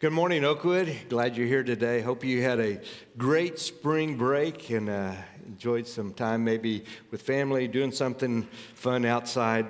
[0.00, 0.92] Good morning, Oakwood.
[1.08, 2.00] Glad you're here today.
[2.00, 2.80] Hope you had a
[3.16, 5.12] great spring break and uh,
[5.46, 8.42] enjoyed some time maybe with family, doing something
[8.74, 9.66] fun outside.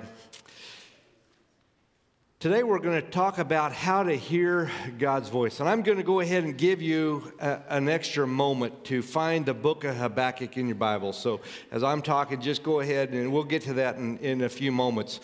[2.39, 5.59] Today, we're going to talk about how to hear God's voice.
[5.59, 9.45] And I'm going to go ahead and give you a, an extra moment to find
[9.45, 11.13] the book of Habakkuk in your Bible.
[11.13, 14.49] So, as I'm talking, just go ahead and we'll get to that in, in a
[14.49, 15.19] few moments.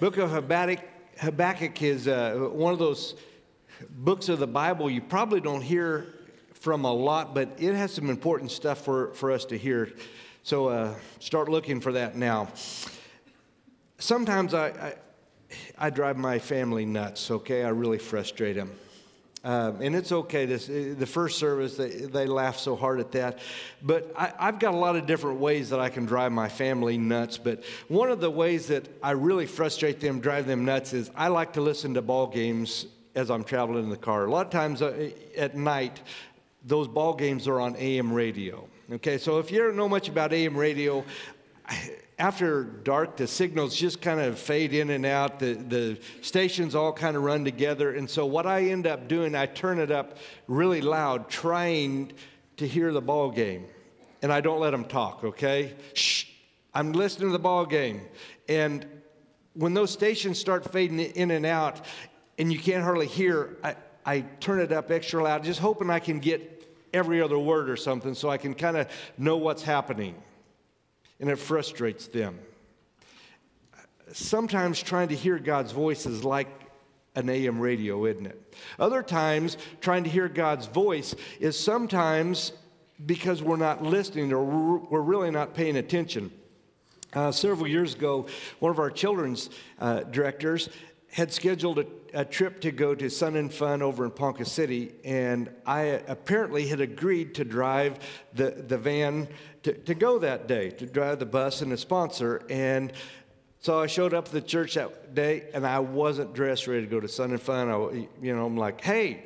[0.00, 0.82] Book of Habakkuk,
[1.18, 3.16] Habakkuk is uh, one of those
[3.90, 6.14] books of the Bible you probably don't hear
[6.54, 9.92] from a lot, but it has some important stuff for, for us to hear.
[10.42, 12.48] So uh, start looking for that now.
[13.98, 14.94] Sometimes I, I,
[15.78, 17.64] I, drive my family nuts, okay?
[17.64, 18.72] I really frustrate them.
[19.44, 20.44] Um, and it's okay.
[20.44, 23.38] This the first service they, they laugh so hard at that,
[23.80, 26.98] but I, I've got a lot of different ways that I can drive my family
[26.98, 27.38] nuts.
[27.38, 31.28] But one of the ways that I really frustrate them, drive them nuts, is I
[31.28, 32.86] like to listen to ball games
[33.16, 34.26] as I'm traveling in the car.
[34.26, 36.02] A lot of times uh, at night,
[36.64, 38.68] those ball games are on AM radio.
[38.92, 41.02] Okay, so if you don't know much about AM radio,
[42.18, 45.38] after dark, the signals just kind of fade in and out.
[45.38, 47.94] The, the stations all kind of run together.
[47.94, 52.12] And so, what I end up doing, I turn it up really loud, trying
[52.58, 53.66] to hear the ball game.
[54.22, 55.74] And I don't let them talk, okay?
[55.94, 56.26] Shh,
[56.74, 58.02] I'm listening to the ball game.
[58.48, 58.86] And
[59.54, 61.80] when those stations start fading in and out,
[62.38, 65.98] and you can't hardly hear, I, I turn it up extra loud, just hoping I
[65.98, 66.52] can get
[66.92, 68.88] every other word or something so I can kind of
[69.18, 70.14] know what's happening.
[71.20, 72.38] And it frustrates them.
[74.12, 76.48] Sometimes trying to hear God's voice is like
[77.14, 78.54] an AM radio, isn't it?
[78.78, 82.52] Other times, trying to hear God's voice is sometimes
[83.04, 86.30] because we're not listening or we're really not paying attention.
[87.12, 88.26] Uh, several years ago,
[88.58, 89.48] one of our children's
[89.78, 90.68] uh, directors
[91.16, 94.92] had scheduled a, a, trip to go to Sun and Fun over in Ponca City,
[95.02, 97.98] and I apparently had agreed to drive
[98.34, 99.26] the, the van
[99.62, 102.42] to, to go that day, to drive the bus and the sponsor.
[102.50, 102.92] And
[103.60, 106.86] so I showed up at the church that day, and I wasn't dressed ready to
[106.86, 107.70] go to Sun and Fun.
[107.70, 109.24] I, you know, I'm like, hey,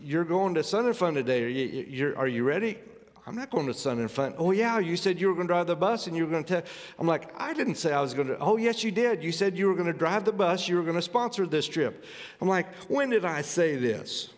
[0.00, 1.42] you're going to Sun and Fun today.
[1.42, 2.78] Are you, are you ready?
[3.26, 4.34] I'm not going to Sun and Fun.
[4.36, 6.42] Oh, yeah, you said you were going to drive the bus and you were going
[6.42, 6.62] to tell.
[6.98, 8.38] I'm like, I didn't say I was going to.
[8.38, 9.22] Oh, yes, you did.
[9.22, 11.68] You said you were going to drive the bus, you were going to sponsor this
[11.68, 12.04] trip.
[12.40, 14.30] I'm like, when did I say this?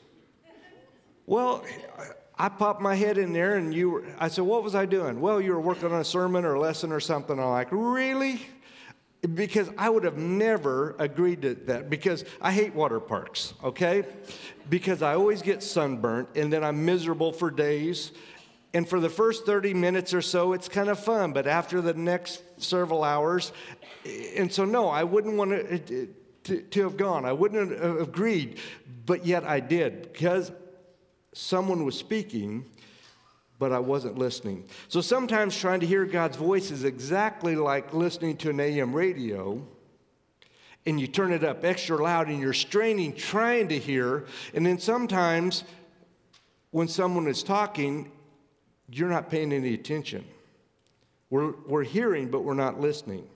[1.26, 1.64] Well,
[2.38, 5.18] I popped my head in there and you were, I said, what was I doing?
[5.18, 7.38] Well, you were working on a sermon or a lesson or something.
[7.38, 8.42] I'm like, really?
[9.34, 14.04] Because I would have never agreed to that because I hate water parks, okay?
[14.68, 18.12] Because I always get sunburnt and then I'm miserable for days
[18.74, 21.32] and for the first 30 minutes or so, it's kind of fun.
[21.32, 23.52] But after the next several hours,
[24.36, 26.06] and so no, I wouldn't want to, uh,
[26.44, 27.24] to, to have gone.
[27.24, 28.58] I wouldn't have agreed.
[29.06, 30.52] But yet I did because
[31.32, 32.66] someone was speaking
[33.58, 34.64] but I wasn't listening.
[34.88, 39.64] So sometimes trying to hear God's voice is exactly like listening to an AM radio,
[40.86, 44.26] and you turn it up extra loud and you're straining, trying to hear.
[44.52, 45.64] And then sometimes
[46.72, 48.10] when someone is talking,
[48.90, 50.24] you're not paying any attention.
[51.30, 53.26] We're, we're hearing, but we're not listening.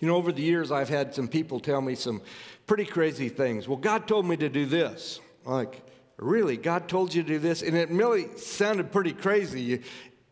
[0.00, 2.22] You know, over the years, I've had some people tell me some
[2.66, 3.68] pretty crazy things.
[3.68, 5.20] Well, God told me to do this.
[5.44, 5.82] Like,
[6.16, 6.56] really?
[6.56, 7.62] God told you to do this?
[7.62, 9.82] And it really sounded pretty crazy.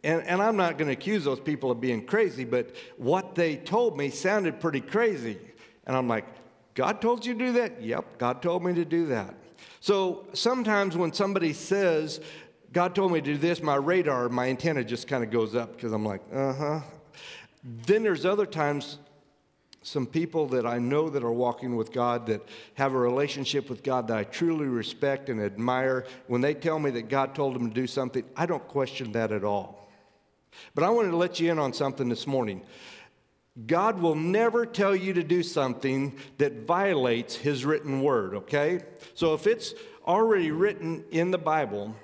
[0.03, 3.57] And, and I'm not going to accuse those people of being crazy, but what they
[3.57, 5.39] told me sounded pretty crazy.
[5.87, 6.27] And I'm like,
[6.75, 7.83] God told you to do that?
[7.83, 9.35] Yep, God told me to do that.
[9.81, 12.21] So sometimes when somebody says
[12.73, 15.75] God told me to do this, my radar, my antenna just kind of goes up
[15.75, 16.81] because I'm like, uh huh.
[17.65, 18.99] Then there's other times,
[19.83, 22.43] some people that I know that are walking with God, that
[22.75, 26.07] have a relationship with God that I truly respect and admire.
[26.29, 29.33] When they tell me that God told them to do something, I don't question that
[29.33, 29.89] at all.
[30.75, 32.63] But I wanted to let you in on something this morning.
[33.67, 38.81] God will never tell you to do something that violates His written word, okay?
[39.15, 39.75] So if it's
[40.07, 41.95] already written in the Bible,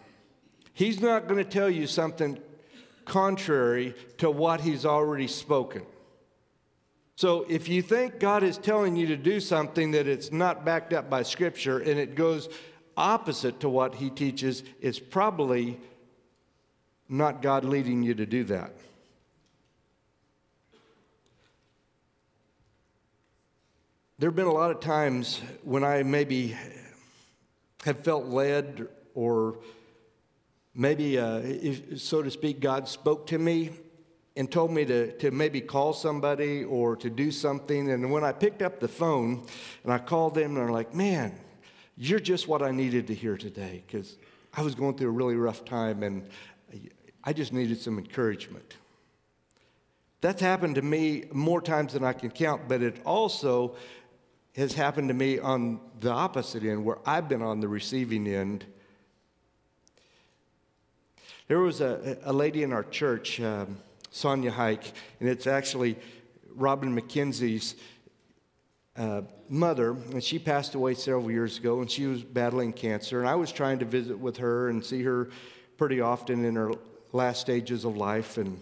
[0.76, 2.38] He's not going to tell you something
[3.06, 5.87] contrary to what he's already spoken.
[7.14, 10.93] So if you think God is telling you to do something that it's not backed
[10.93, 12.50] up by scripture and it goes
[12.94, 15.81] opposite to what he teaches, it's probably
[17.08, 18.75] not God leading you to do that.
[24.19, 26.55] There have been a lot of times when I maybe
[27.87, 29.56] have felt led or
[30.76, 31.43] maybe, uh,
[31.96, 33.70] so to speak, God spoke to me
[34.37, 37.90] and told me to, to maybe call somebody or to do something.
[37.90, 39.46] And when I picked up the phone
[39.82, 41.32] and I called them, they're like, man,
[41.96, 44.19] You're just what I needed to hear today because
[44.55, 46.28] I was going through a really rough time and
[47.25, 48.76] I just needed some encouragement.
[50.20, 53.76] That's happened to me more times than I can count, but it also
[54.56, 58.67] has happened to me on the opposite end where I've been on the receiving end.
[61.48, 63.78] There was a, a lady in our church, um,
[64.10, 65.96] Sonia Hike, and it's actually
[66.56, 67.76] Robin McKenzie's
[68.96, 73.20] uh, mother, and she passed away several years ago, and she was battling cancer.
[73.20, 75.28] And I was trying to visit with her and see her
[75.76, 76.72] pretty often in her
[77.12, 78.38] last stages of life.
[78.38, 78.60] And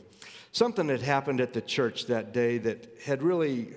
[0.52, 3.68] something had happened at the church that day that had really,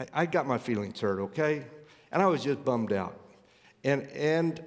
[0.00, 1.64] I, I got my feelings hurt, okay?
[2.10, 3.20] And I was just bummed out.
[3.84, 4.60] And, and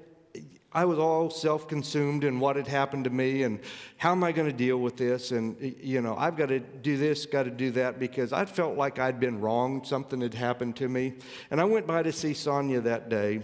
[0.74, 3.60] I was all self consumed in what had happened to me and
[3.98, 5.32] how am I going to deal with this?
[5.32, 8.78] And, you know, I've got to do this, got to do that because I felt
[8.78, 9.84] like I'd been wrong.
[9.84, 11.14] Something had happened to me.
[11.52, 13.42] And I went by to see Sonia that day.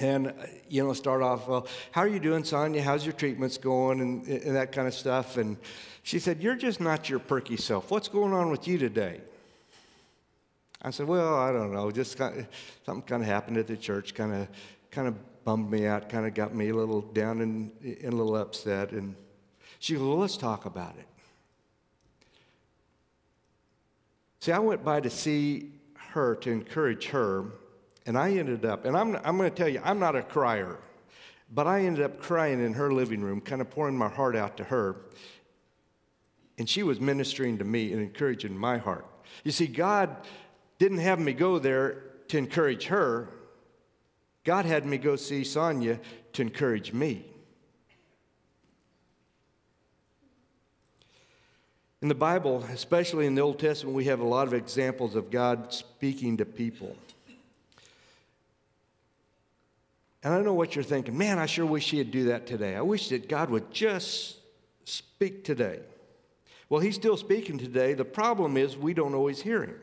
[0.00, 0.32] And, uh,
[0.68, 2.82] you know, start off, well, how are you doing, Sonia?
[2.82, 4.00] How's your treatments going?
[4.00, 5.36] And, and that kind of stuff.
[5.36, 5.56] And
[6.02, 7.90] she said, You're just not your perky self.
[7.90, 9.20] What's going on with you today?
[10.80, 11.90] I said, Well, I don't know.
[11.90, 12.48] Just kind of,
[12.86, 14.48] something kind of happened at the church, kind of,
[14.90, 15.14] kind of
[15.48, 18.92] bummed me out, kind of got me a little down and, and a little upset.
[18.92, 19.14] And
[19.78, 21.06] she goes, Well, let's talk about it.
[24.40, 25.72] See, I went by to see
[26.10, 27.46] her to encourage her,
[28.04, 30.76] and I ended up, and I'm, I'm going to tell you, I'm not a crier,
[31.54, 34.58] but I ended up crying in her living room, kind of pouring my heart out
[34.58, 34.96] to her.
[36.58, 39.06] And she was ministering to me and encouraging my heart.
[39.44, 40.14] You see, God
[40.78, 43.30] didn't have me go there to encourage her,
[44.48, 46.00] God had me go see Sonia
[46.32, 47.26] to encourage me.
[52.00, 55.30] In the Bible, especially in the Old Testament, we have a lot of examples of
[55.30, 56.96] God speaking to people.
[60.22, 61.18] And I know what you're thinking.
[61.18, 62.74] Man, I sure wish He'd do that today.
[62.74, 64.38] I wish that God would just
[64.84, 65.80] speak today.
[66.70, 67.92] Well, He's still speaking today.
[67.92, 69.78] The problem is we don't always hear Him.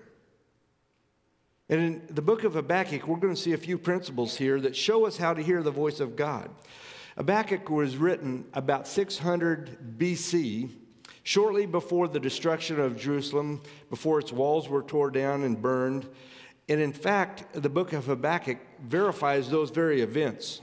[1.70, 4.76] And in the book of Habakkuk, we're going to see a few principles here that
[4.76, 6.50] show us how to hear the voice of God.
[7.18, 10.70] Habakkuk was written about 600 BC,
[11.24, 16.08] shortly before the destruction of Jerusalem, before its walls were torn down and burned.
[16.70, 20.62] And in fact, the book of Habakkuk verifies those very events.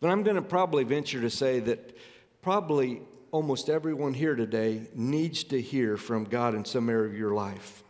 [0.00, 1.96] But I'm going to probably venture to say that
[2.42, 7.34] probably almost everyone here today needs to hear from God in some area of your
[7.34, 7.84] life.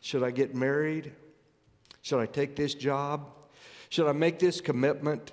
[0.00, 1.12] Should I get married?
[2.02, 3.28] Should I take this job?
[3.88, 5.32] Should I make this commitment?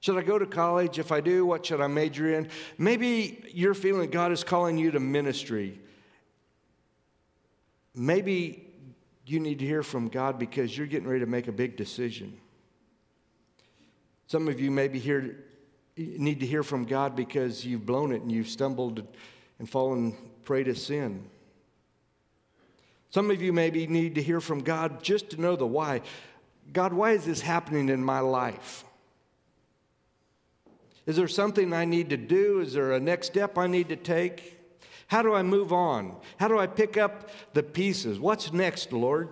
[0.00, 0.98] Should I go to college?
[0.98, 2.48] If I do, what should I major in?
[2.76, 5.78] Maybe you're feeling God is calling you to ministry.
[7.94, 8.64] Maybe
[9.26, 12.38] you need to hear from God because you're getting ready to make a big decision.
[14.28, 15.44] Some of you maybe here,
[15.96, 19.06] need to hear from God because you've blown it and you've stumbled
[19.58, 21.24] and fallen prey to sin.
[23.10, 26.02] Some of you maybe need to hear from God just to know the why.
[26.72, 28.84] God, why is this happening in my life?
[31.06, 32.60] Is there something I need to do?
[32.60, 34.58] Is there a next step I need to take?
[35.06, 36.14] How do I move on?
[36.36, 38.20] How do I pick up the pieces?
[38.20, 39.30] What's next, Lord?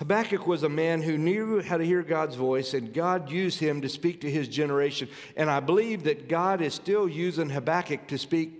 [0.00, 3.80] Habakkuk was a man who knew how to hear God's voice, and God used him
[3.80, 5.08] to speak to his generation.
[5.34, 8.52] And I believe that God is still using Habakkuk to speak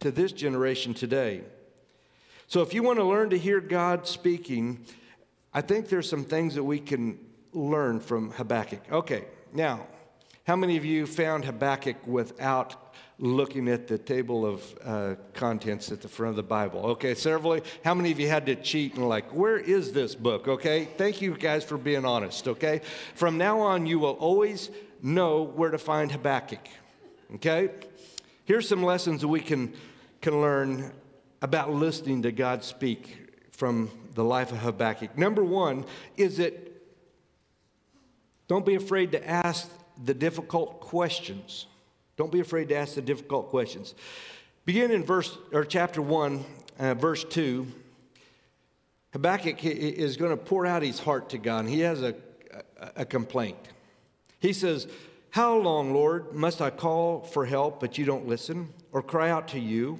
[0.00, 1.42] to this generation today.
[2.50, 4.84] So if you want to learn to hear God speaking,
[5.54, 7.16] I think there's some things that we can
[7.52, 8.90] learn from Habakkuk.
[8.90, 9.86] Okay, now,
[10.48, 16.02] how many of you found Habakkuk without looking at the table of uh, contents at
[16.02, 16.80] the front of the Bible?
[16.86, 17.60] Okay, several.
[17.84, 20.48] How many of you had to cheat and like, where is this book?
[20.48, 22.48] Okay, thank you guys for being honest.
[22.48, 22.80] Okay,
[23.14, 24.70] from now on, you will always
[25.02, 26.66] know where to find Habakkuk.
[27.36, 27.70] Okay,
[28.44, 29.72] here's some lessons that we can
[30.20, 30.92] can learn
[31.42, 35.16] about listening to God speak from the life of Habakkuk.
[35.16, 35.84] Number one
[36.16, 36.54] is that
[38.48, 39.70] don't be afraid to ask
[40.04, 41.66] the difficult questions.
[42.16, 43.94] Don't be afraid to ask the difficult questions.
[44.64, 46.44] Begin in verse or chapter 1,
[46.78, 47.66] uh, verse 2.
[49.12, 51.66] Habakkuk is going to pour out his heart to God.
[51.66, 52.14] He has a,
[52.78, 53.56] a, a complaint.
[54.38, 54.86] He says,
[55.30, 59.48] How long, Lord, must I call for help, but you don't listen, or cry out
[59.48, 59.98] to you?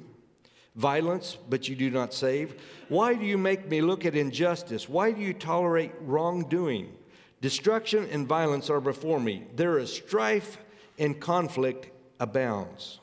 [0.77, 2.61] Violence, but you do not save?
[2.89, 4.89] Why do you make me look at injustice?
[4.89, 6.93] Why do you tolerate wrongdoing?
[7.41, 9.45] Destruction and violence are before me.
[9.57, 10.59] There is strife
[10.99, 13.01] and conflict abounds.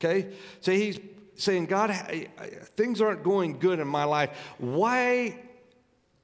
[0.00, 0.32] Okay?
[0.60, 0.98] So he's
[1.34, 1.90] saying, God,
[2.76, 4.30] things aren't going good in my life.
[4.58, 5.40] Why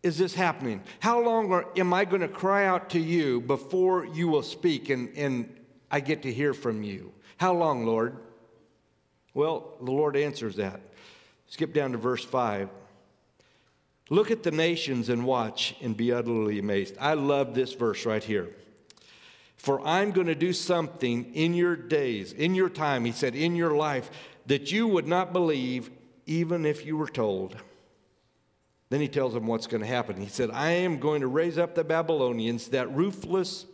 [0.03, 0.83] is this happening?
[1.01, 4.91] How long are, am I going to cry out to you before you will speak
[4.91, 5.55] and, and
[5.91, 7.13] I get to hear from you?
[7.37, 8.17] How long, Lord?
[9.35, 10.81] Well, the Lord answers that.
[11.49, 12.69] Skip down to verse 5.
[14.11, 16.97] Look at the nations and watch and be utterly amazed.
[17.01, 18.51] I love this verse right here.
[19.57, 23.55] For I'm going to do something in your days, in your time, he said, in
[23.55, 24.11] your life,
[24.47, 25.91] that you would not believe
[26.27, 27.57] even if you were told.
[28.91, 30.17] Then he tells them what's going to happen.
[30.17, 33.65] He said, I am going to raise up the Babylonians, that ruthless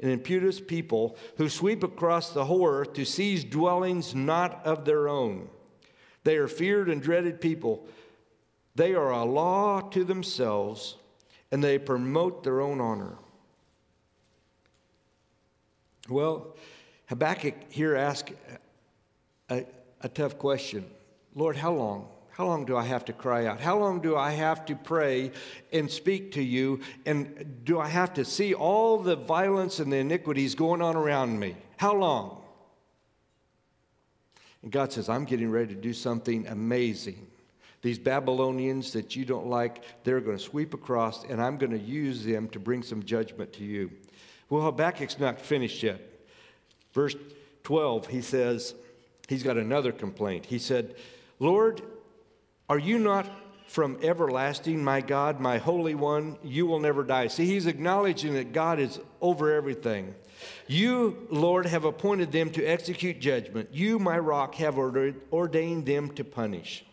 [0.00, 5.08] and impetuous people who sweep across the whole earth to seize dwellings not of their
[5.08, 5.48] own.
[6.24, 7.86] They are feared and dreaded people.
[8.74, 10.96] They are a law to themselves,
[11.52, 13.16] and they promote their own honor.
[16.08, 16.56] Well,
[17.06, 18.32] Habakkuk here asks
[19.48, 19.64] a,
[20.00, 20.86] a tough question
[21.34, 22.08] Lord, how long?
[22.36, 23.60] How long do I have to cry out?
[23.60, 25.30] How long do I have to pray
[25.72, 26.80] and speak to you?
[27.06, 31.38] And do I have to see all the violence and the iniquities going on around
[31.38, 31.54] me?
[31.76, 32.42] How long?
[34.64, 37.24] And God says, I'm getting ready to do something amazing.
[37.82, 41.78] These Babylonians that you don't like, they're going to sweep across, and I'm going to
[41.78, 43.92] use them to bring some judgment to you.
[44.50, 46.00] Well, Habakkuk's not finished yet.
[46.94, 47.14] Verse
[47.62, 48.74] 12, he says,
[49.28, 50.46] he's got another complaint.
[50.46, 50.96] He said,
[51.38, 51.80] Lord,
[52.68, 53.26] are you not
[53.66, 56.38] from everlasting, my God, my Holy One?
[56.42, 57.26] You will never die.
[57.26, 60.14] See, he's acknowledging that God is over everything.
[60.66, 63.70] You, Lord, have appointed them to execute judgment.
[63.72, 66.84] You, my rock, have ordained them to punish.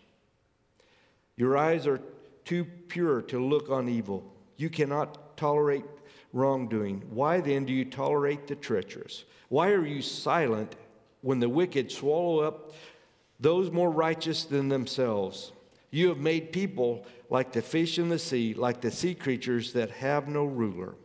[1.37, 2.01] Your eyes are
[2.45, 4.33] too pure to look on evil.
[4.57, 5.85] You cannot tolerate
[6.33, 7.03] wrongdoing.
[7.09, 9.25] Why then do you tolerate the treacherous?
[9.49, 10.75] Why are you silent
[11.21, 12.73] when the wicked swallow up
[13.39, 15.51] those more righteous than themselves?
[15.91, 19.91] You have made people like the fish in the sea, like the sea creatures that
[19.91, 20.95] have no ruler.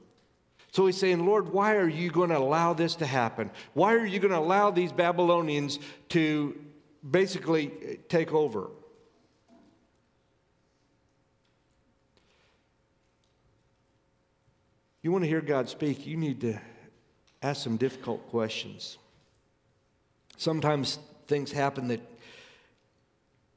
[0.71, 3.51] So he's saying, Lord, why are you going to allow this to happen?
[3.75, 6.57] Why are you going to allow these Babylonians to
[7.09, 8.71] basically eh, take over?
[15.03, 16.61] You want to hear God speak, you need to
[17.43, 18.99] ask some difficult questions.
[20.37, 22.01] Sometimes things happen that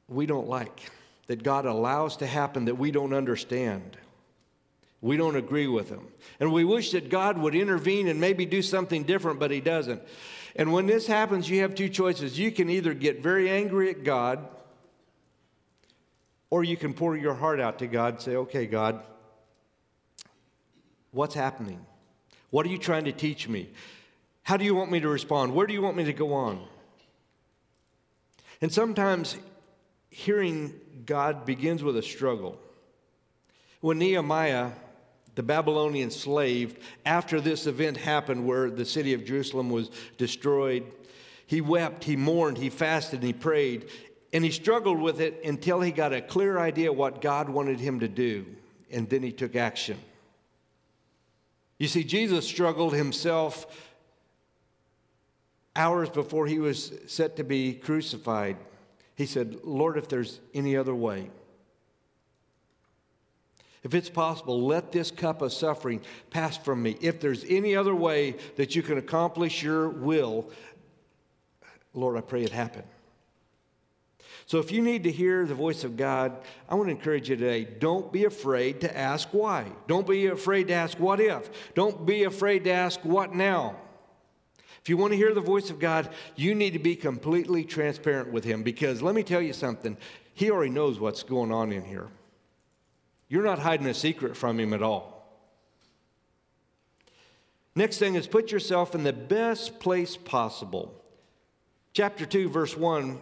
[0.07, 0.89] we don't like
[1.29, 3.95] that God allows to happen that we don't understand.
[5.00, 6.07] We don't agree with Him.
[6.39, 10.01] And we wish that God would intervene and maybe do something different, but He doesn't.
[10.55, 12.39] And when this happens, you have two choices.
[12.39, 14.39] You can either get very angry at God,
[16.50, 19.03] or you can pour your heart out to God and say, okay, God,
[21.12, 21.86] what's happening?
[22.50, 23.69] What are you trying to teach me?
[24.41, 25.53] How do you want me to respond?
[25.53, 26.65] Where do you want me to go on?
[28.62, 29.38] And sometimes
[30.09, 30.73] hearing
[31.05, 32.59] God begins with a struggle.
[33.81, 34.71] When Nehemiah,
[35.35, 40.83] the Babylonian slave, after this event happened where the city of Jerusalem was destroyed,
[41.45, 43.89] he wept, he mourned, he fasted, and he prayed.
[44.31, 48.01] And he struggled with it until he got a clear idea what God wanted him
[48.01, 48.45] to do.
[48.91, 49.97] And then he took action.
[51.79, 53.65] You see, Jesus struggled himself
[55.75, 58.57] hours before he was set to be crucified.
[59.19, 61.29] He said, Lord, if there's any other way,
[63.83, 65.99] if it's possible, let this cup of suffering
[66.29, 66.95] pass from me.
[67.01, 70.49] If there's any other way that you can accomplish your will,
[71.93, 72.83] Lord, I pray it happen.
[74.45, 76.38] So if you need to hear the voice of God,
[76.69, 79.65] I want to encourage you today don't be afraid to ask why.
[79.85, 81.73] Don't be afraid to ask what if.
[81.73, 83.75] Don't be afraid to ask what now.
[84.81, 88.31] If you want to hear the voice of God, you need to be completely transparent
[88.31, 89.98] with Him because let me tell you something,
[90.33, 92.07] He already knows what's going on in here.
[93.27, 95.19] You're not hiding a secret from Him at all.
[97.75, 100.93] Next thing is put yourself in the best place possible.
[101.93, 103.21] Chapter 2, verse 1,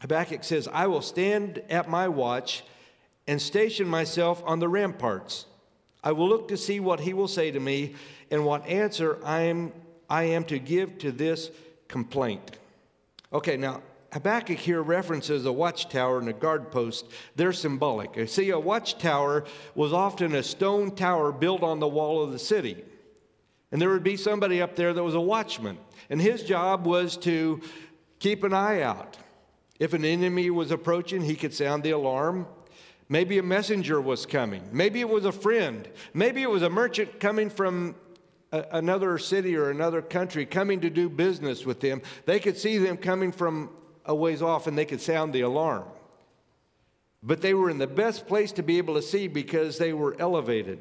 [0.00, 2.64] Habakkuk says, I will stand at my watch
[3.26, 5.46] and station myself on the ramparts.
[6.02, 7.94] I will look to see what he will say to me
[8.30, 9.72] and what answer I am
[10.08, 11.50] I am to give to this
[11.88, 12.58] complaint.
[13.32, 17.06] Okay, now Habakkuk here references a watchtower and a guard post.
[17.36, 18.28] They're symbolic.
[18.28, 22.82] See, a watchtower was often a stone tower built on the wall of the city.
[23.70, 25.76] And there would be somebody up there that was a watchman.
[26.08, 27.60] And his job was to
[28.18, 29.18] keep an eye out.
[29.78, 32.46] If an enemy was approaching, he could sound the alarm.
[33.10, 34.62] Maybe a messenger was coming.
[34.72, 35.86] Maybe it was a friend.
[36.14, 37.94] Maybe it was a merchant coming from
[38.52, 42.78] a, another city or another country coming to do business with them, they could see
[42.78, 43.70] them coming from
[44.04, 45.84] a ways off and they could sound the alarm.
[47.22, 50.16] but they were in the best place to be able to see because they were
[50.20, 50.78] elevated.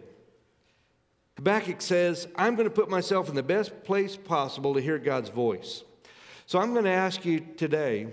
[1.38, 5.30] Habakkuk says, I'm going to put myself in the best place possible to hear God's
[5.30, 5.84] voice.
[6.46, 8.08] So I'm going to ask you today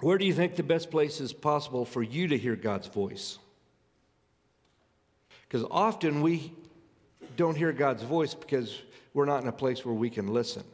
[0.00, 3.38] where do you think the best place is possible for you to hear God's voice?
[5.46, 6.54] Because often we
[7.36, 8.80] don't hear God's voice because
[9.14, 10.64] we're not in a place where we can listen.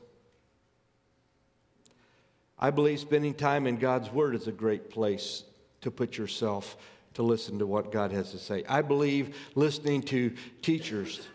[2.58, 5.44] I believe spending time in God's Word is a great place
[5.82, 6.76] to put yourself
[7.14, 8.64] to listen to what God has to say.
[8.68, 10.32] I believe listening to
[10.62, 11.26] teachers,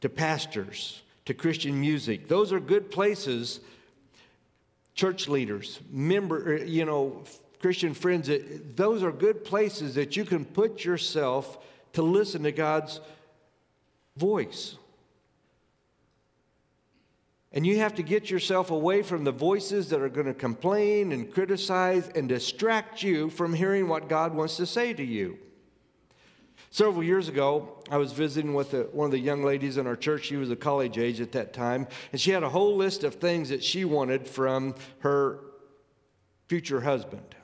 [0.00, 3.60] to pastors, to Christian music, those are good places.
[4.94, 7.22] Church leaders, member, you know,
[7.60, 8.30] Christian friends,
[8.74, 11.58] those are good places that you can put yourself
[11.94, 13.00] to listen to God's
[14.16, 14.76] voice.
[17.52, 21.12] And you have to get yourself away from the voices that are going to complain
[21.12, 25.38] and criticize and distract you from hearing what God wants to say to you.
[26.70, 29.96] Several years ago, I was visiting with a, one of the young ladies in our
[29.96, 30.24] church.
[30.24, 33.16] She was a college age at that time, and she had a whole list of
[33.16, 35.40] things that she wanted from her
[36.48, 37.34] future husband.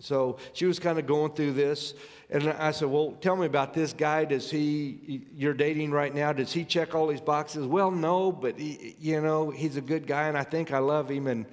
[0.00, 1.94] So she was kind of going through this.
[2.28, 4.24] And I said, Well, tell me about this guy.
[4.24, 7.66] Does he, you're dating right now, does he check all these boxes?
[7.66, 11.10] Well, no, but he, you know, he's a good guy and I think I love
[11.10, 11.26] him.
[11.26, 11.46] And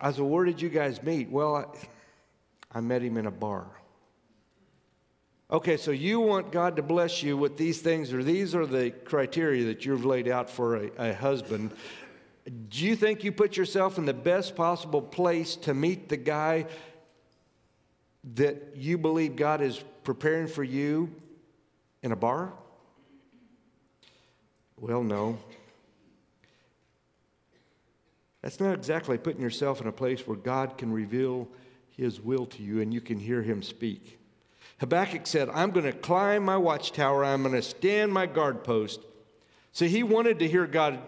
[0.00, 1.30] I said, Where did you guys meet?
[1.30, 3.66] Well, I, I met him in a bar.
[5.48, 8.90] Okay, so you want God to bless you with these things, or these are the
[8.90, 11.70] criteria that you've laid out for a, a husband.
[12.68, 16.66] Do you think you put yourself in the best possible place to meet the guy
[18.34, 21.10] that you believe God is preparing for you
[22.02, 22.52] in a bar?
[24.78, 25.38] Well, no.
[28.42, 31.48] That's not exactly putting yourself in a place where God can reveal
[31.96, 34.18] his will to you and you can hear him speak.
[34.78, 39.00] Habakkuk said, I'm going to climb my watchtower, I'm going to stand my guard post.
[39.72, 41.00] So he wanted to hear God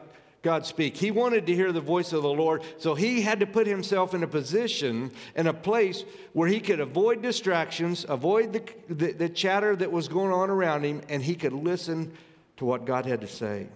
[0.42, 0.96] God speak.
[0.96, 4.14] He wanted to hear the voice of the Lord, so he had to put himself
[4.14, 9.28] in a position, in a place where he could avoid distractions, avoid the, the, the,
[9.28, 12.12] chatter that was going on around him, and he could listen
[12.56, 13.66] to what God had to say.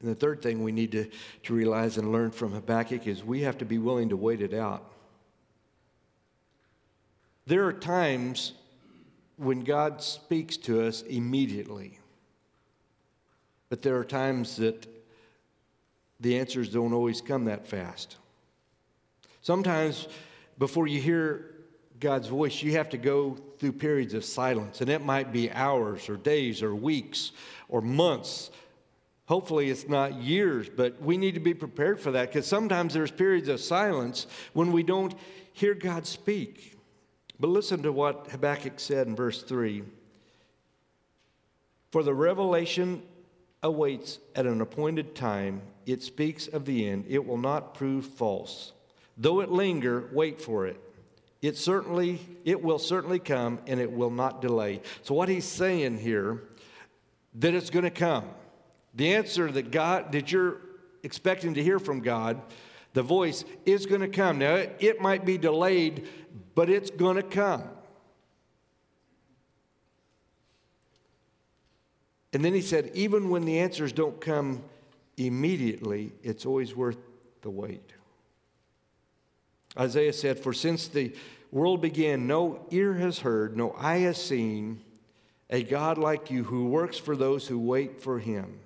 [0.00, 1.10] And the third thing we need to,
[1.44, 4.54] to realize and learn from Habakkuk is we have to be willing to wait it
[4.54, 4.92] out.
[7.46, 8.52] There are times
[9.36, 11.97] when God speaks to us immediately.
[13.68, 14.86] But there are times that
[16.20, 18.16] the answers don't always come that fast.
[19.42, 20.08] Sometimes
[20.58, 21.54] before you hear
[22.00, 26.08] God's voice, you have to go through periods of silence, and it might be hours
[26.08, 27.32] or days or weeks
[27.68, 28.50] or months.
[29.26, 33.10] Hopefully, it's not years, but we need to be prepared for that because sometimes there's
[33.10, 35.14] periods of silence when we don't
[35.52, 36.76] hear God speak.
[37.40, 39.82] But listen to what Habakkuk said in verse 3
[41.90, 43.02] For the revelation
[43.62, 45.62] awaits at an appointed time.
[45.86, 47.06] It speaks of the end.
[47.08, 48.72] It will not prove false.
[49.16, 50.80] Though it linger, wait for it.
[51.40, 54.80] It certainly, it will certainly come and it will not delay.
[55.02, 56.42] So what he's saying here,
[57.34, 58.24] that it's going to come.
[58.94, 60.60] The answer that God, that you're
[61.02, 62.40] expecting to hear from God,
[62.92, 64.38] the voice is going to come.
[64.38, 66.08] Now, it, it might be delayed,
[66.54, 67.62] but it's going to come.
[72.32, 74.62] And then he said, even when the answers don't come
[75.16, 76.98] immediately, it's always worth
[77.42, 77.92] the wait.
[79.78, 81.14] Isaiah said, For since the
[81.50, 84.82] world began, no ear has heard, no eye has seen
[85.50, 88.60] a God like you who works for those who wait for him.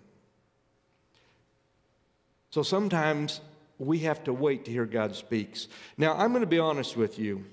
[2.51, 3.41] So sometimes
[3.79, 5.69] we have to wait to hear God speaks.
[5.97, 7.45] Now, I'm going to be honest with you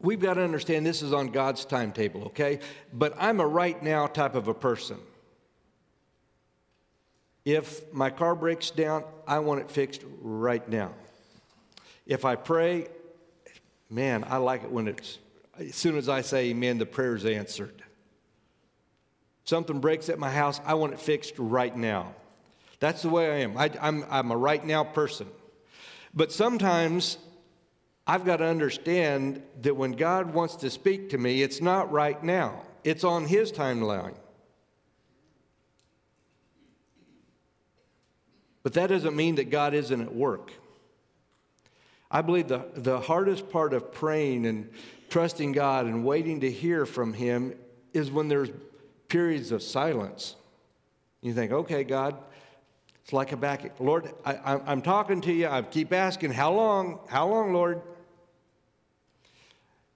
[0.00, 2.60] we've got to understand this is on God's timetable, okay?
[2.92, 4.98] But I'm a right now type of a person.
[7.44, 10.92] If my car breaks down, I want it fixed right now.
[12.04, 12.88] If I pray,
[13.88, 15.18] man, I like it when it's,
[15.58, 17.82] as soon as I say amen, the prayer is answered.
[19.44, 22.14] Something breaks at my house, I want it fixed right now.
[22.80, 23.56] That's the way I am.
[23.56, 25.28] I, I'm, I'm a right now person.
[26.12, 27.18] But sometimes
[28.06, 32.22] I've got to understand that when God wants to speak to me, it's not right
[32.22, 34.14] now, it's on His timeline.
[38.62, 40.52] But that doesn't mean that God isn't at work.
[42.10, 44.70] I believe the, the hardest part of praying and
[45.08, 47.54] trusting God and waiting to hear from Him
[47.92, 48.50] is when there's
[49.08, 50.36] periods of silence.
[51.22, 52.16] You think, okay, God,
[53.02, 53.78] it's like a back.
[53.80, 55.46] Lord, I, am talking to you.
[55.46, 57.00] I keep asking, how long?
[57.08, 57.82] How long, Lord?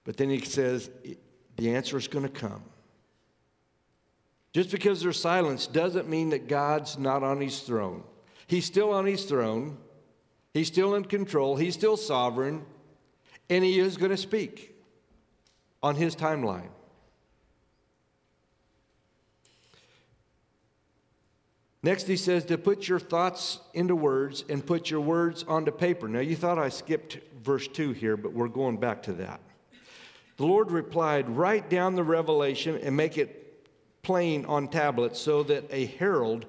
[0.03, 0.89] But then he says,
[1.57, 2.63] the answer is going to come.
[4.53, 8.03] Just because there's silence doesn't mean that God's not on his throne.
[8.47, 9.77] He's still on his throne,
[10.53, 12.65] he's still in control, he's still sovereign,
[13.49, 14.75] and he is going to speak
[15.81, 16.69] on his timeline.
[21.83, 26.07] Next, he says to put your thoughts into words and put your words onto paper.
[26.07, 29.39] Now, you thought I skipped verse 2 here, but we're going back to that.
[30.41, 33.63] The Lord replied, Write down the revelation and make it
[34.01, 36.47] plain on tablets so that a herald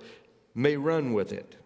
[0.54, 1.56] may run with it.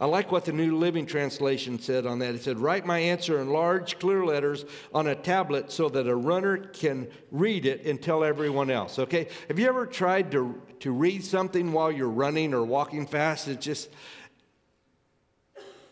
[0.00, 2.34] I like what the New Living Translation said on that.
[2.34, 6.16] It said, Write my answer in large, clear letters on a tablet so that a
[6.16, 8.98] runner can read it and tell everyone else.
[8.98, 9.28] Okay?
[9.48, 13.48] Have you ever tried to, to read something while you're running or walking fast?
[13.48, 13.90] It's just,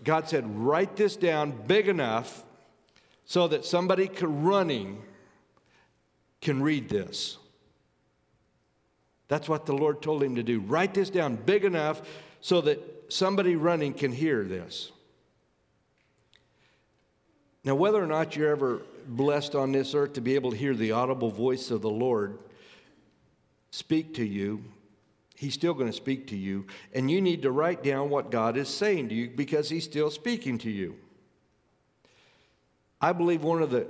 [0.02, 2.42] God said, Write this down big enough
[3.26, 5.02] so that somebody could running
[6.42, 7.38] can read this.
[9.28, 10.61] That's what the Lord told him to do.
[10.61, 12.02] Write this down big enough
[12.42, 14.92] so that somebody running can hear this.
[17.64, 20.74] Now, whether or not you're ever blessed on this earth to be able to hear
[20.74, 22.38] the audible voice of the Lord
[23.70, 24.62] speak to you,
[25.37, 26.66] He's still going to speak to you.
[26.92, 30.11] And you need to write down what God is saying to you because He's still
[30.11, 30.96] speaking to you.
[33.00, 33.87] I believe one of the,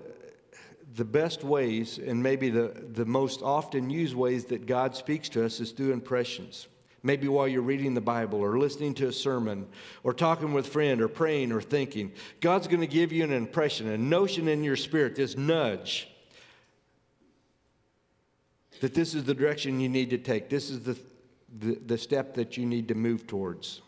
[0.94, 5.44] the best ways, and maybe the, the most often used ways that God speaks to
[5.44, 6.68] us, is through impressions
[7.02, 9.66] maybe while you're reading the Bible or listening to a sermon
[10.04, 12.12] or talking with a friend or praying or thinking.
[12.40, 16.08] God's going to give you an impression, a notion in your spirit, this nudge
[18.80, 20.50] that this is the direction you need to take.
[20.50, 20.98] This is the,
[21.60, 23.80] the, the step that you need to move towards.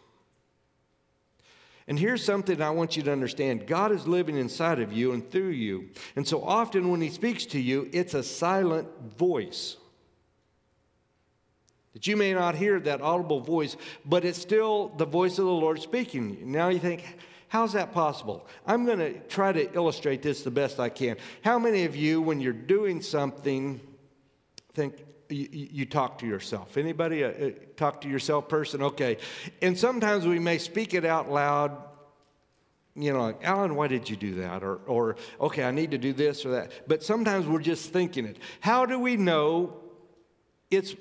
[1.87, 5.31] And here's something I want you to understand God is living inside of you and
[5.31, 5.91] through you.
[6.17, 9.77] And so often when He speaks to you, it's a silent voice
[11.95, 15.51] that you may not hear that audible voice, but it's still the voice of the
[15.51, 16.51] Lord speaking.
[16.51, 17.05] Now you think,
[17.49, 18.47] how's that possible?
[18.67, 21.17] I'm going to try to illustrate this the best I can.
[21.43, 23.81] How many of you, when you're doing something,
[24.73, 25.05] think
[25.37, 26.77] you, talk to yourself?
[26.77, 28.83] Anybody a, a talk to yourself person?
[28.83, 29.19] Okay.
[29.63, 31.77] And sometimes we may speak it out loud
[32.97, 34.63] you know, like, Alan, why did you do that?
[34.63, 36.71] Or, or, okay, I need to do this or that.
[36.87, 38.39] But sometimes we're just thinking it.
[38.61, 39.81] How do we know
[40.71, 40.95] it's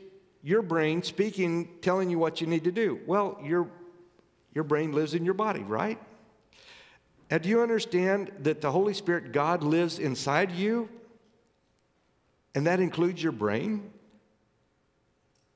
[0.43, 2.99] your brain speaking, telling you what you need to do.
[3.07, 3.69] Well, your,
[4.53, 5.97] your brain lives in your body, right?
[7.29, 10.89] And do you understand that the Holy Spirit, God, lives inside you?
[12.53, 13.89] And that includes your brain?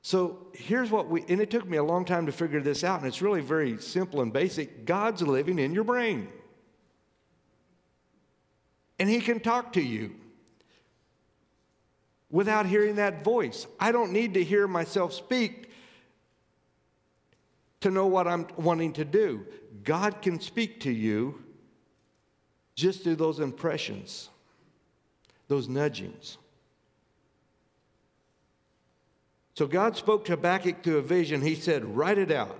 [0.08, 3.00] So here's what we, and it took me a long time to figure this out,
[3.00, 4.86] and it's really very simple and basic.
[4.86, 6.30] God's living in your brain.
[9.00, 10.16] And He can talk to you
[12.32, 13.68] without hearing that voice.
[13.82, 15.72] I don't need to hear myself speak
[17.82, 19.46] to know what I'm wanting to do.
[19.84, 21.44] God can speak to you
[22.76, 24.30] just through those impressions,
[25.50, 26.38] those nudgings.
[29.58, 31.42] So God spoke to Habakkuk through a vision.
[31.42, 32.60] He said, Write it out.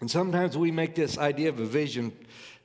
[0.00, 2.12] And sometimes we make this idea of a vision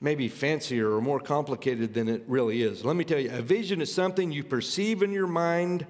[0.02, 2.84] maybe fancier or more complicated than it really is.
[2.84, 5.86] Let me tell you, a vision is something you perceive in your mind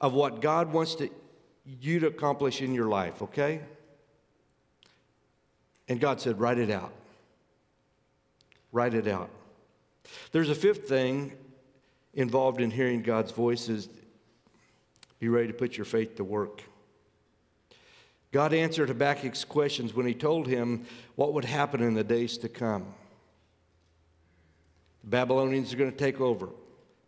[0.00, 1.10] of what God wants to,
[1.64, 3.62] you to accomplish in your life, okay?
[5.88, 6.92] And God said, write it out.
[8.70, 9.30] Write it out.
[10.30, 11.32] There's a fifth thing
[12.14, 13.88] involved in hearing God's voice is
[15.20, 16.62] be ready to put your faith to work.
[18.32, 22.48] God answered Habakkuk's questions when he told him what would happen in the days to
[22.48, 22.86] come.
[25.02, 26.48] The Babylonians are going to take over,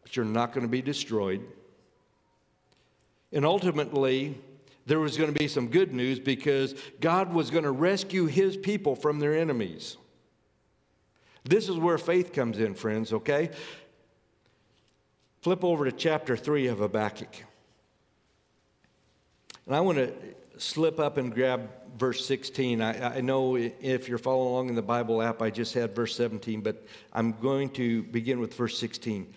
[0.03, 1.42] but you're not going to be destroyed.
[3.33, 4.38] And ultimately,
[4.85, 8.57] there was going to be some good news because God was going to rescue his
[8.57, 9.96] people from their enemies.
[11.44, 13.51] This is where faith comes in, friends, okay?
[15.40, 17.44] Flip over to chapter 3 of Habakkuk.
[19.66, 20.12] And I want to
[20.59, 22.81] slip up and grab verse 16.
[22.81, 26.16] I, I, know if you're following along in the Bible app, I just had verse
[26.16, 29.33] 17, but I'm going to begin with verse 16.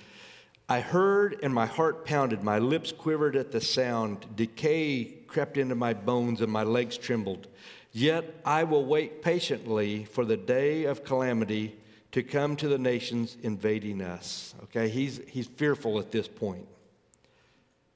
[0.68, 5.76] I heard and my heart pounded, my lips quivered at the sound, decay crept into
[5.76, 7.48] my bones and my legs trembled.
[7.92, 11.78] Yet I will wait patiently for the day of calamity
[12.14, 14.56] to come to the nations invading us.
[14.64, 16.68] Okay, he's, he's fearful at this point.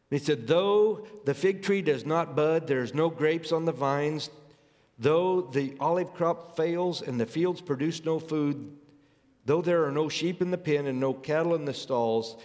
[0.10, 4.30] He said, Though the fig tree does not bud, there's no grapes on the vines,
[4.98, 8.76] though the olive crop fails and the fields produce no food,
[9.45, 12.38] though there are no sheep in the pen and no cattle in the stalls,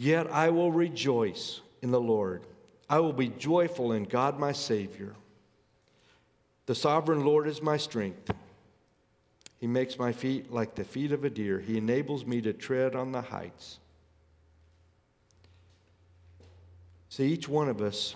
[0.00, 2.46] Yet I will rejoice in the Lord.
[2.88, 5.14] I will be joyful in God my Savior.
[6.64, 8.30] The sovereign Lord is my strength.
[9.58, 11.58] He makes my feet like the feet of a deer.
[11.58, 13.78] He enables me to tread on the heights.
[17.10, 18.14] See, each one of us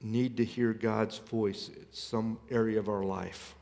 [0.00, 3.54] need to hear God's voice in some area of our life.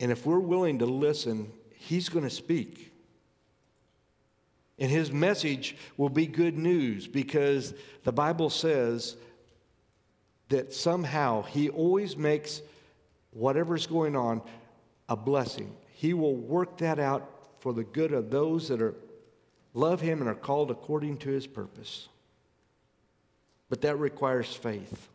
[0.00, 2.92] And if we're willing to listen, He's going to speak.
[4.78, 9.16] And His message will be good news because the Bible says
[10.48, 12.60] that somehow He always makes
[13.30, 14.42] whatever's going on
[15.08, 15.74] a blessing.
[15.92, 18.96] He will work that out for the good of those that are
[19.76, 22.08] love him and are called according to his purpose.
[23.68, 25.08] But that requires faith.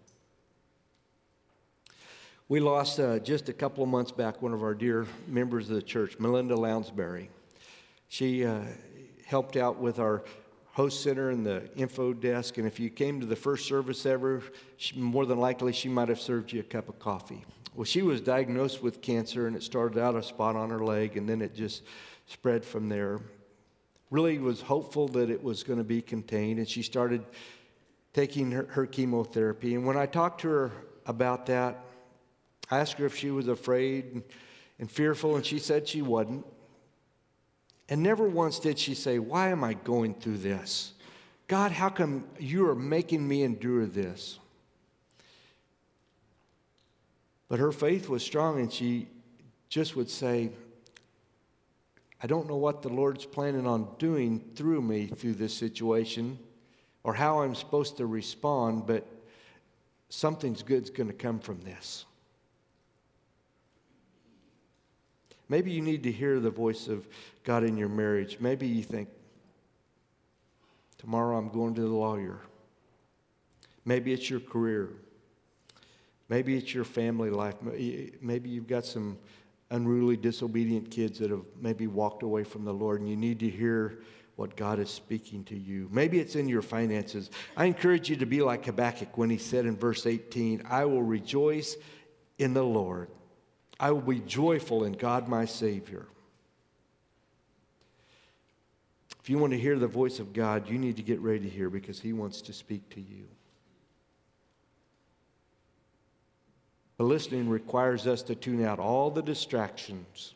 [2.49, 5.75] We lost uh, just a couple of months back one of our dear members of
[5.75, 7.29] the church, Melinda Lounsbury.
[8.09, 8.59] She uh,
[9.25, 10.23] helped out with our
[10.73, 14.41] host center and the info desk, and if you came to the first service ever,
[14.75, 17.45] she, more than likely she might have served you a cup of coffee.
[17.73, 21.15] Well, she was diagnosed with cancer, and it started out a spot on her leg,
[21.15, 21.83] and then it just
[22.27, 23.21] spread from there.
[24.09, 27.23] Really was hopeful that it was going to be contained, and she started
[28.13, 29.75] taking her, her chemotherapy.
[29.75, 30.71] And when I talked to her
[31.05, 31.83] about that,
[32.69, 34.23] I asked her if she was afraid and,
[34.79, 36.45] and fearful, and she said she wasn't.
[37.89, 40.93] And never once did she say, Why am I going through this?
[41.47, 44.39] God, how come you are making me endure this?
[47.49, 49.07] But her faith was strong, and she
[49.67, 50.51] just would say,
[52.23, 56.39] I don't know what the Lord's planning on doing through me through this situation
[57.03, 59.07] or how I'm supposed to respond, but
[60.09, 62.05] something's good's going to come from this.
[65.49, 67.07] Maybe you need to hear the voice of
[67.43, 68.37] God in your marriage.
[68.39, 69.09] Maybe you think,
[70.97, 72.39] tomorrow I'm going to the lawyer.
[73.83, 74.89] Maybe it's your career.
[76.29, 77.55] Maybe it's your family life.
[78.21, 79.17] Maybe you've got some
[79.71, 83.49] unruly, disobedient kids that have maybe walked away from the Lord, and you need to
[83.49, 83.99] hear
[84.41, 85.87] what God is speaking to you.
[85.91, 87.29] Maybe it's in your finances.
[87.55, 91.03] I encourage you to be like Habakkuk when he said in verse 18, I will
[91.03, 91.77] rejoice
[92.39, 93.09] in the Lord.
[93.79, 96.07] I will be joyful in God my Savior.
[99.21, 101.49] If you want to hear the voice of God, you need to get ready to
[101.49, 103.27] hear because he wants to speak to you.
[106.97, 110.33] But listening requires us to tune out all the distractions,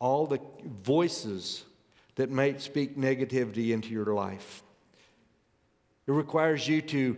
[0.00, 0.40] all the
[0.82, 1.64] voices
[2.16, 4.62] that might speak negativity into your life.
[6.06, 7.16] It requires you to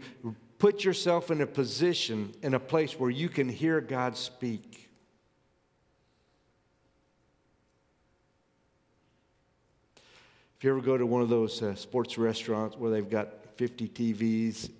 [0.58, 4.88] put yourself in a position, in a place where you can hear God speak.
[10.56, 13.88] If you ever go to one of those uh, sports restaurants where they've got 50
[13.88, 14.70] TVs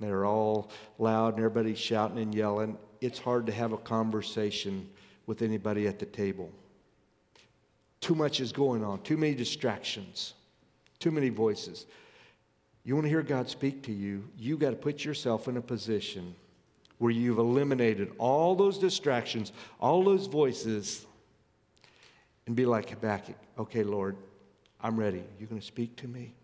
[0.00, 2.78] they're all loud and everybody's shouting and yelling.
[3.00, 4.88] It's hard to have a conversation
[5.26, 6.52] with anybody at the table.
[8.04, 10.34] Too much is going on, too many distractions,
[10.98, 11.86] too many voices.
[12.84, 15.62] You want to hear God speak to you, you got to put yourself in a
[15.62, 16.34] position
[16.98, 21.06] where you've eliminated all those distractions, all those voices,
[22.46, 23.38] and be like Habakkuk.
[23.58, 24.18] Okay, Lord,
[24.82, 25.24] I'm ready.
[25.38, 26.34] You're going to speak to me?